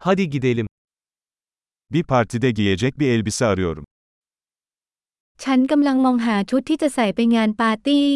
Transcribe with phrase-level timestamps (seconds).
[0.00, 0.66] Hadi gidelim.
[1.90, 3.84] Bir partide giyecek bir elbise arıyorum.
[5.44, 8.08] ฉันกำลังมองหาชุดที่จะใส่ไปงานปาร์ตี้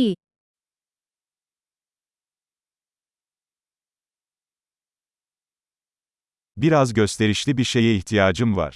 [6.57, 8.75] Biraz gösterişli bir şeye ihtiyacım var.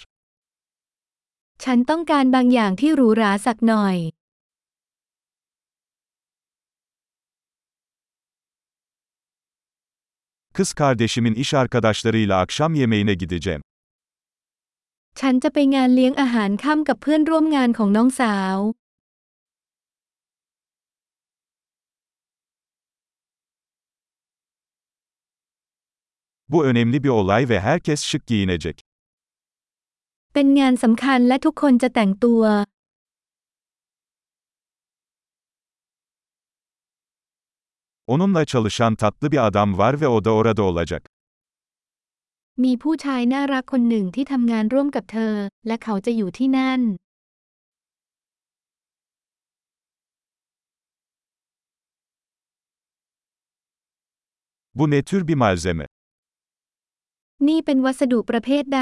[1.63, 3.97] ฉันต้องการบางอย่างที่หรูหราสักหน่อย
[10.57, 13.63] Kız kardeşimin iş arkadaşlarıyla akşam yemeğine gideceğim.
[15.21, 18.57] ฉันจะไปงานเลี้ยงอาหารค่ำกับเพื่อนร่วมงานของน้องสาว
[26.53, 28.77] Bu önemli bir olay ve herkes şık giyinecek.
[30.35, 32.43] เป็นงานสำคัญและทุกคนจะแต่งตัว
[38.08, 41.04] Onunla çalışan tatlı bir adam var ve o da orada olacak.
[42.64, 45.36] มีผู้ชายน่ารักคนหนึ่งที่ทำงานร่วมกับเธอ
[45.68, 46.82] และเขาจะอยู่ที่นั่น
[54.76, 55.86] Bu ne tür bir malzeme?
[57.48, 58.82] นี่เป็นวัสดุประเภทใด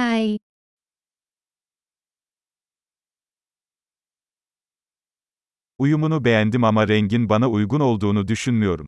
[5.77, 8.87] Uyumunu beğendim ama rengin bana uygun olduğunu düşünmüyorum.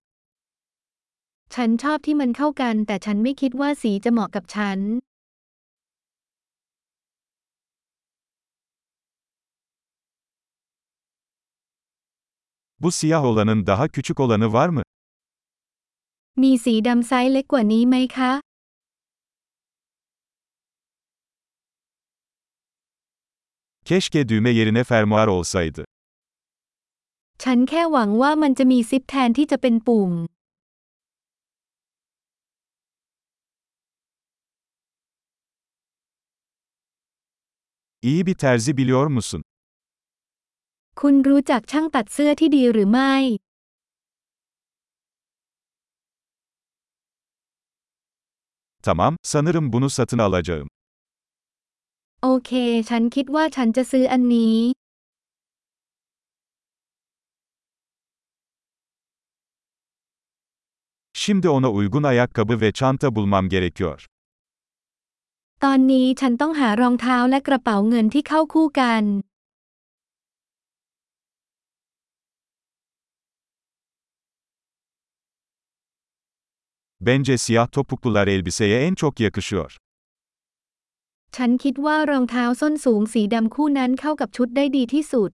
[1.55, 4.81] ฉันชอบที่มันเข้ากัน แต่ฉันไม่คิดว่าสีจะเหมาะกับฉัน
[12.81, 14.83] Bu siyah olanın daha küçük olanı var mı?
[16.43, 18.33] มีสีดำไซส์เล็กกว่านี้ไหมคะ
[23.85, 25.83] Keşke düğme yerine fermuar olsaydı.
[27.43, 30.13] ฉันแค่หวังว่ามันจะมีซิปแทนที่จะเป็นปุ่ม
[38.06, 39.44] İyi bir terzi biliyor musun?
[41.00, 43.14] คุณรู้จักช่างตัดเสื้อที่ดีหรือไม่
[48.84, 50.68] Tamam, sanırım bunu satın alacağım.
[52.24, 52.52] โอเค
[52.90, 54.58] ฉันคิดว่าฉันจะซื้ออันนี้
[61.14, 64.06] Şimdi ona uygun ayakkabı ve çanta bulmam gerekiyor.
[65.65, 69.05] ตอนนี้ฉันต้องหารองเท้าและกระเป๋าเงินที่เข้าคู่กัน
[77.07, 79.71] Bence siyah topuklular elbiseye en çok yakışıyor.
[81.37, 85.31] ฉันคิดว่ารองเท้าส้นสูงสีดำคู่นั้นเข้ากับชุดได้ดีที่สุด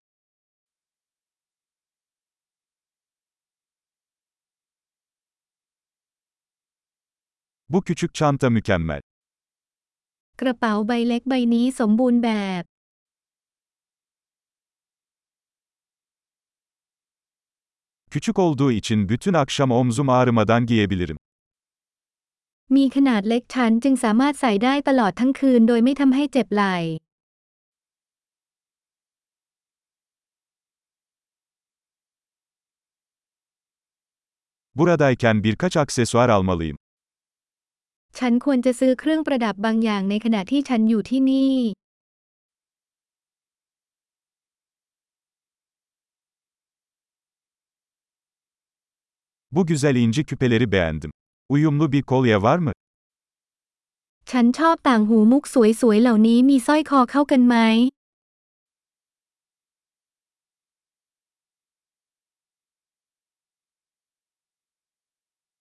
[7.70, 9.02] Bu küçük çanta mükemmel.
[10.42, 12.30] กระเป๋าใบเล็กใบนี้สมบูรณ์แบ
[12.62, 12.64] บ
[18.12, 21.18] Küçük olduğu için bütün akşam omzum ağrımadan giyebilirim.
[22.76, 26.76] มีขนาดเล็กฉันจึงสามารถใส่ได้ตลอดทั้งคืนโดยไม่ทำให้เจ็บไหล่
[34.78, 36.78] Buradayken birkaç aksesuar almalıyım.
[38.18, 41.56] ฉันควรจะซื้อเครื่องประดับบางอย่างในขณะที่ฉันอยู่ที่นี่
[49.52, 51.12] Bu güzel inci küpeleri beğendim.
[51.50, 52.72] Uyumlu bir kolye var mı?
[54.32, 55.44] ฉันชอบต่างหูมุก
[55.82, 57.56] สวยๆเหล่านี้มีสร้อยคอเข้ากันไหม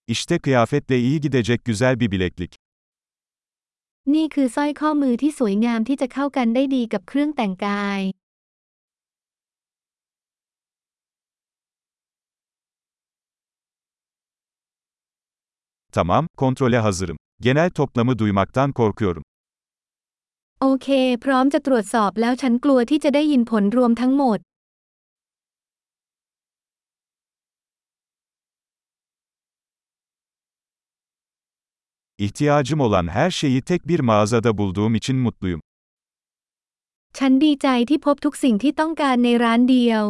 [0.09, 2.53] İşte kıyafetle iyi gidecek güzel bir bileklik.
[4.15, 8.01] นี่คือสร้อยข้อมือที่สวยงามที่จะเข้ากันได้ดีกับเครื่องแต่งกาย
[15.97, 17.17] Tamam, kontrole hazırım.
[17.41, 19.25] Genel toplamı duymaktan korkuyorum.
[20.63, 20.89] โอเค
[21.25, 24.39] พร้อมจะตรวจสอบแล้วฉันกลัวที่จะได้ยินผลรวมทั้งหมด
[32.18, 35.62] İhtiyacım olan her şeyi tek bir mağazada bulduğum için mutluyum.
[37.18, 40.06] ฉันดีใจที่พบทุกสิ่งที่ต้องการในร้านเดียว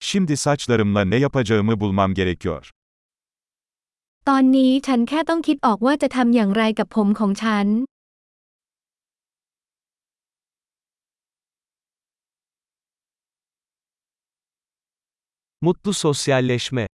[0.00, 2.64] Şimdi saçlarımla ne yapacağımı bulmam gerekiyor.
[4.28, 7.66] ตอนนี้ฉันแค่ต้องคิดออกว่าจะทำอย่างไรกับผมของฉัน
[15.61, 16.89] Mutlu sosyalleşme.